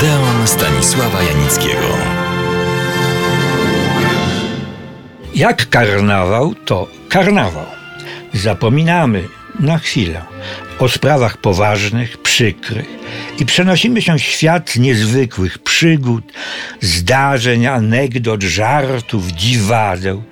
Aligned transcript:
Odeon 0.00 0.46
Stanisława 0.46 1.22
Janickiego. 1.22 1.88
Jak 5.34 5.68
karnawał, 5.68 6.54
to 6.54 6.88
karnawał. 7.08 7.66
Zapominamy 8.34 9.28
na 9.58 9.78
chwilę 9.78 10.22
o 10.78 10.88
sprawach 10.88 11.36
poważnych, 11.36 12.18
przykrych 12.18 12.86
i 13.38 13.46
przenosimy 13.46 14.02
się 14.02 14.18
w 14.18 14.22
świat 14.22 14.76
niezwykłych 14.76 15.58
przygód, 15.58 16.24
zdarzeń, 16.80 17.66
anegdot, 17.66 18.42
żartów, 18.42 19.26
dziwadeł, 19.32 20.22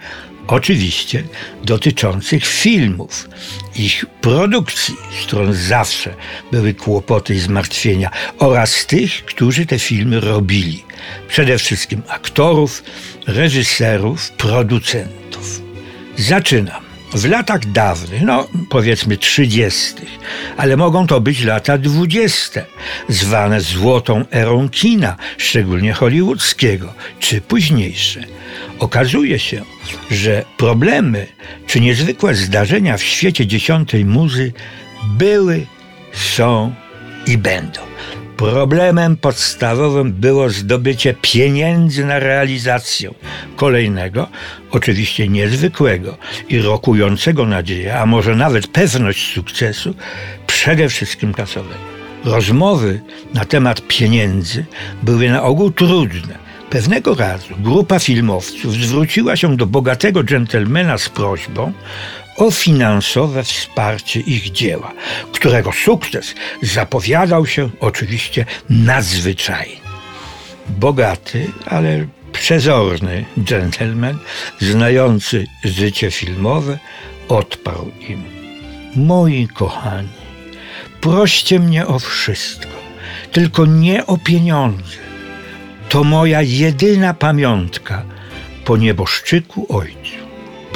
oczywiście 0.49 1.23
dotyczących 1.65 2.47
filmów, 2.47 3.29
ich 3.77 4.07
produkcji, 4.21 4.95
którą 5.23 5.53
zawsze 5.53 6.15
były 6.53 6.75
kłopoty 6.75 7.35
i 7.35 7.39
zmartwienia, 7.39 8.11
oraz 8.39 8.87
tych, 8.87 9.25
którzy 9.25 9.67
te 9.67 9.79
filmy 9.79 10.21
robili. 10.21 10.85
Przede 11.29 11.59
wszystkim 11.59 12.03
aktorów, 12.09 12.83
reżyserów, 13.27 14.31
producentów. 14.31 15.63
Zaczynam. 16.17 16.88
W 17.13 17.25
latach 17.25 17.73
dawnych, 17.73 18.23
no 18.23 18.49
powiedzmy 18.69 19.17
trzydziestych, 19.17 20.09
ale 20.57 20.77
mogą 20.77 21.07
to 21.07 21.21
być 21.21 21.45
lata 21.45 21.79
dwudzieste, 21.79 22.65
zwane 23.09 23.61
złotą 23.61 24.25
erą 24.31 24.69
kina, 24.69 25.17
szczególnie 25.39 25.93
hollywoodzkiego, 25.93 26.95
czy 27.21 27.41
późniejsze. 27.41 28.25
Okazuje 28.79 29.39
się, 29.39 29.63
że 30.11 30.45
problemy 30.57 31.27
czy 31.67 31.81
niezwykłe 31.81 32.35
zdarzenia 32.35 32.97
w 32.97 33.03
świecie 33.03 33.47
dziesiątej 33.47 34.05
muzy 34.05 34.53
były, 35.05 35.67
są 36.13 36.75
i 37.27 37.39
będą. 37.39 37.88
Problemem 38.39 39.17
podstawowym 39.17 40.13
było 40.13 40.51
zdobycie 40.51 41.15
pieniędzy 41.23 42.05
na 42.05 42.19
realizację 42.19 43.11
kolejnego, 43.57 44.29
oczywiście 44.71 45.29
niezwykłego 45.29 46.17
i 46.49 46.59
rokującego 46.59 47.47
nadzieję, 47.47 47.99
a 47.99 48.07
może 48.07 48.37
nawet 48.37 48.67
pewność 48.67 49.35
sukcesu, 49.35 49.95
przede 50.47 50.89
wszystkim 50.89 51.35
kasowego. 51.35 51.81
Rozmowy 52.25 53.01
na 53.35 53.45
temat 53.45 53.83
pieniędzy 53.89 54.65
były 55.03 55.31
na 55.31 55.43
ogół 55.43 55.71
trudne. 55.71 56.39
Pewnego 56.71 57.15
razu 57.15 57.55
grupa 57.59 57.99
filmowców 57.99 58.73
zwróciła 58.75 59.37
się 59.37 59.57
do 59.57 59.67
bogatego 59.67 60.25
dżentelmena 60.25 60.99
z 60.99 61.09
prośbą 61.09 61.73
o 62.39 62.51
finansowe 62.51 63.45
wsparcie 63.45 64.21
ich 64.21 64.53
dzieła, 64.53 64.93
którego 65.33 65.73
sukces 65.73 66.35
zapowiadał 66.63 67.47
się 67.47 67.71
oczywiście 67.81 68.45
nadzwyczajnie. 68.71 69.81
Bogaty, 70.69 71.51
ale 71.67 72.07
przezorny 72.33 73.25
dżentelmen, 73.45 74.19
znający 74.61 75.47
życie 75.65 76.11
filmowe, 76.11 76.79
odparł 77.29 77.91
im: 78.09 78.25
Moi 78.97 79.49
kochani, 79.55 80.09
proście 81.01 81.61
mnie 81.61 81.87
o 81.87 81.99
wszystko, 81.99 82.79
tylko 83.33 83.67
nie 83.67 84.07
o 84.07 84.19
pieniądze. 84.19 84.99
To 85.89 86.05
moja 86.05 86.43
jedyna 86.43 87.15
pamiątka 87.15 88.05
po 88.65 88.77
nieboszczyku 88.77 89.67
ojcu. 89.69 90.28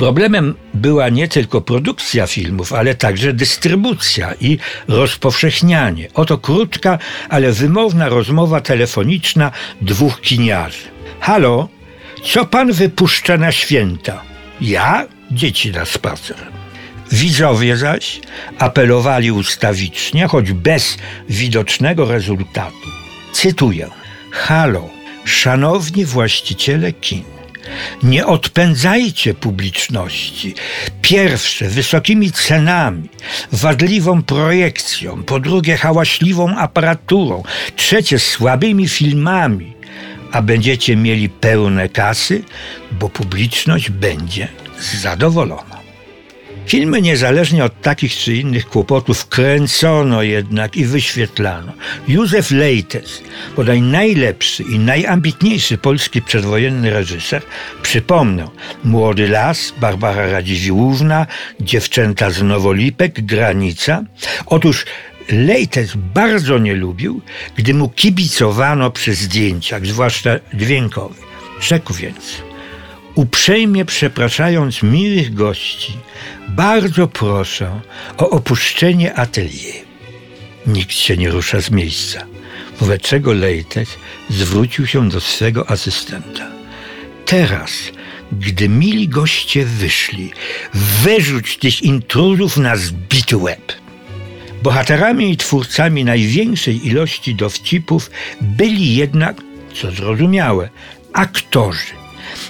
Problemem 0.02 0.54
była 0.74 1.08
nie 1.08 1.28
tylko 1.28 1.60
produkcja 1.60 2.26
filmów, 2.26 2.72
ale 2.72 2.94
także 2.94 3.32
dystrybucja 3.32 4.34
i 4.40 4.58
rozpowszechnianie. 4.88 6.08
Oto 6.14 6.38
krótka, 6.38 6.98
ale 7.28 7.52
wymowna 7.52 8.08
rozmowa 8.08 8.60
telefoniczna 8.60 9.50
dwóch 9.80 10.20
kiniarzy. 10.20 10.88
Halo, 11.20 11.68
co 12.24 12.44
pan 12.44 12.72
wypuszcza 12.72 13.36
na 13.36 13.52
święta? 13.52 14.22
Ja? 14.60 15.06
Dzieci 15.30 15.70
na 15.70 15.84
spacer. 15.84 16.36
Widzowie 17.12 17.76
zaś 17.76 18.20
apelowali 18.58 19.32
ustawicznie, 19.32 20.26
choć 20.26 20.52
bez 20.52 20.98
widocznego 21.28 22.04
rezultatu. 22.04 22.88
Cytuję. 23.32 23.88
Halo, 24.30 24.88
szanowni 25.24 26.04
właściciele 26.04 26.92
kin. 26.92 27.41
Nie 28.02 28.26
odpędzajcie 28.26 29.34
publiczności. 29.34 30.54
Pierwsze, 31.02 31.68
wysokimi 31.68 32.32
cenami, 32.32 33.08
wadliwą 33.52 34.22
projekcją, 34.22 35.22
po 35.22 35.40
drugie, 35.40 35.76
hałaśliwą 35.76 36.56
aparaturą, 36.56 37.42
trzecie, 37.76 38.18
słabymi 38.18 38.88
filmami, 38.88 39.72
a 40.32 40.42
będziecie 40.42 40.96
mieli 40.96 41.28
pełne 41.28 41.88
kasy, 41.88 42.42
bo 42.92 43.08
publiczność 43.08 43.90
będzie 43.90 44.48
zadowolona. 45.02 45.81
Filmy 46.66 47.02
niezależnie 47.02 47.64
od 47.64 47.80
takich 47.80 48.14
czy 48.16 48.36
innych 48.36 48.68
kłopotów 48.68 49.28
kręcono 49.28 50.22
jednak 50.22 50.76
i 50.76 50.84
wyświetlano. 50.84 51.72
Józef 52.08 52.50
Lejtes, 52.50 53.22
bodaj 53.56 53.82
najlepszy 53.82 54.62
i 54.62 54.78
najambitniejszy 54.78 55.78
polski 55.78 56.22
przedwojenny 56.22 56.90
reżyser, 56.90 57.42
przypomnę, 57.82 58.48
Młody 58.84 59.28
Las, 59.28 59.74
Barbara 59.80 60.26
Radziwiłłówna, 60.26 61.26
Dziewczęta 61.60 62.30
z 62.30 62.42
Nowolipek, 62.42 63.20
Granica. 63.20 64.02
Otóż 64.46 64.84
Lejtes 65.28 65.92
bardzo 66.14 66.58
nie 66.58 66.74
lubił, 66.74 67.20
gdy 67.56 67.74
mu 67.74 67.88
kibicowano 67.88 68.90
przy 68.90 69.14
zdjęciach, 69.14 69.86
zwłaszcza 69.86 70.30
dźwiękowych. 70.54 71.22
Rzekł 71.60 71.94
więc– 71.94 72.42
Uprzejmie 73.14 73.84
przepraszając 73.84 74.82
miłych 74.82 75.34
gości, 75.34 75.92
bardzo 76.48 77.08
proszę 77.08 77.80
o 78.18 78.30
opuszczenie 78.30 79.14
atelier. 79.14 79.84
Nikt 80.66 80.92
się 80.92 81.16
nie 81.16 81.30
rusza 81.30 81.60
z 81.60 81.70
miejsca, 81.70 82.26
wobec 82.80 83.02
czego 83.02 83.32
Lejtek 83.32 83.88
zwrócił 84.30 84.86
się 84.86 85.08
do 85.08 85.20
swego 85.20 85.70
asystenta. 85.70 86.50
Teraz, 87.26 87.72
gdy 88.32 88.68
mili 88.68 89.08
goście 89.08 89.64
wyszli, 89.64 90.32
wyrzuć 90.74 91.56
tych 91.56 91.82
intruzów 91.82 92.56
na 92.56 92.76
zbity 92.76 93.36
łeb. 93.36 93.72
Bohaterami 94.62 95.30
i 95.30 95.36
twórcami 95.36 96.04
największej 96.04 96.86
ilości 96.86 97.34
dowcipów 97.34 98.10
byli 98.40 98.96
jednak, 98.96 99.36
co 99.74 99.90
zrozumiałe, 99.90 100.70
aktorzy 101.12 102.01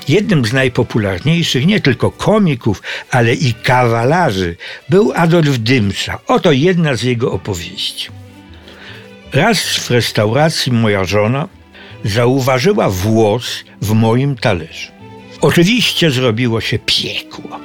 Jednym 0.08 0.44
z 0.44 0.52
najpopularniejszych 0.52 1.66
nie 1.66 1.80
tylko 1.80 2.10
komików, 2.10 2.82
ale 3.10 3.34
i 3.34 3.54
kawalarzy 3.54 4.56
był 4.88 5.12
Adolf 5.16 5.58
Dymsza. 5.58 6.18
Oto 6.26 6.52
jedna 6.52 6.94
z 6.94 7.02
jego 7.02 7.32
opowieści. 7.32 8.08
Raz 9.32 9.58
w 9.60 9.90
restauracji 9.90 10.72
moja 10.72 11.04
żona 11.04 11.48
zauważyła 12.04 12.90
włos 12.90 13.64
w 13.82 13.92
moim 13.92 14.36
talerzu. 14.36 14.92
Oczywiście 15.40 16.10
zrobiło 16.10 16.60
się 16.60 16.78
piekło. 16.78 17.60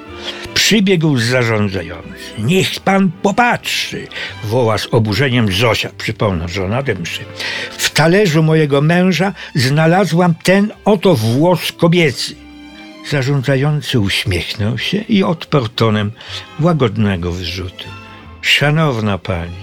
Przybiegł 0.67 1.17
zarządzający. 1.17 2.33
Niech 2.39 2.79
pan 2.79 3.11
popatrzy, 3.21 4.07
woła 4.43 4.77
z 4.77 4.87
oburzeniem 4.91 5.51
Zosia, 5.51 5.89
przypomnę, 5.97 6.47
żona 6.47 6.83
Dymszy. 6.83 7.21
W 7.77 7.89
talerzu 7.89 8.43
mojego 8.43 8.81
męża 8.81 9.33
znalazłam 9.55 10.35
ten 10.43 10.71
oto 10.85 11.15
włos 11.15 11.71
kobiecy. 11.71 12.35
Zarządzający 13.09 13.99
uśmiechnął 13.99 14.77
się 14.77 14.97
i 14.97 15.23
odparł 15.23 15.67
tonem 15.67 16.11
łagodnego 16.59 17.31
wyrzutu. 17.31 17.85
Szanowna 18.41 19.17
pani, 19.17 19.61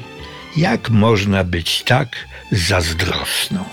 jak 0.57 0.91
można 0.91 1.45
być 1.45 1.83
tak 1.83 2.09
zazdrosną? 2.53 3.65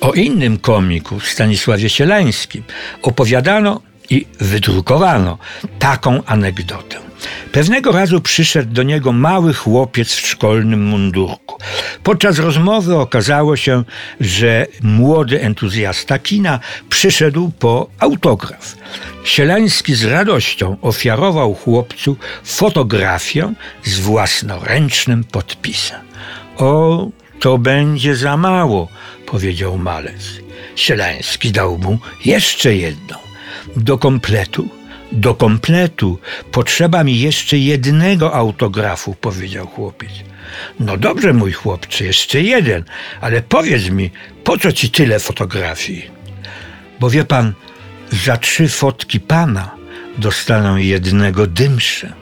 O 0.00 0.12
innym 0.12 0.58
komiku, 0.58 1.20
Stanisławie 1.20 1.88
Sielańskim, 1.88 2.62
opowiadano 3.02 3.80
i 4.10 4.26
wydrukowano 4.40 5.38
taką 5.78 6.24
anegdotę. 6.24 7.04
Pewnego 7.52 7.92
razu 7.92 8.20
przyszedł 8.20 8.72
do 8.72 8.82
niego 8.82 9.12
mały 9.12 9.54
chłopiec 9.54 10.12
w 10.12 10.26
szkolnym 10.26 10.86
mundurku. 10.88 11.58
Podczas 12.02 12.38
rozmowy 12.38 12.96
okazało 12.96 13.56
się, 13.56 13.84
że 14.20 14.66
młody 14.82 15.42
entuzjasta 15.42 16.18
kina 16.18 16.60
przyszedł 16.88 17.52
po 17.58 17.90
autograf. 17.98 18.76
Sielański 19.24 19.94
z 19.94 20.04
radością 20.04 20.76
ofiarował 20.82 21.54
chłopcu 21.54 22.16
fotografię 22.44 23.52
z 23.84 23.98
własnoręcznym 24.00 25.24
podpisem. 25.24 26.00
O, 26.56 27.08
to 27.40 27.58
będzie 27.58 28.16
za 28.16 28.36
mało, 28.36 28.88
powiedział 29.26 29.78
malec. 29.78 30.22
Sielański 30.76 31.52
dał 31.52 31.78
mu 31.78 31.98
jeszcze 32.24 32.76
jedną. 32.76 33.23
Do 33.76 33.98
kompletu 33.98 34.68
Do 35.12 35.34
kompletu 35.34 36.18
potrzeba 36.52 37.04
mi 37.04 37.20
jeszcze 37.20 37.58
jednego 37.58 38.34
autografu, 38.34 39.14
powiedział 39.14 39.66
chłopiec. 39.66 40.10
No 40.80 40.96
dobrze, 40.96 41.32
mój 41.32 41.52
chłopcze, 41.52 42.04
jeszcze 42.04 42.40
jeden, 42.42 42.84
ale 43.20 43.42
powiedz 43.42 43.90
mi, 43.90 44.10
po 44.44 44.58
co 44.58 44.72
ci 44.72 44.90
tyle 44.90 45.18
fotografii? 45.20 46.10
Bo 47.00 47.10
wie 47.10 47.24
pan, 47.24 47.54
za 48.12 48.36
trzy 48.36 48.68
fotki 48.68 49.20
pana 49.20 49.70
dostaną 50.18 50.76
jednego 50.76 51.46
dymsze. 51.46 52.12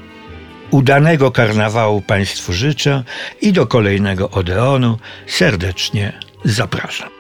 Udanego 0.71 1.31
karnawału 1.31 2.03
Państwu 2.03 2.53
życzę 2.53 3.05
i 3.41 3.53
do 3.53 3.67
kolejnego 3.67 4.31
Odeonu 4.31 4.99
serdecznie 5.27 6.13
zapraszam. 6.45 7.11